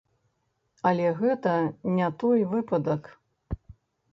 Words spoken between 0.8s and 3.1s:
Але гэта не той выпадак.